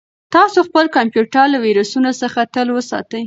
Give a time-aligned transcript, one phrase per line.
[0.35, 3.19] تاسو خپل کمپیوټر له ویروسونو څخه تل وساتئ.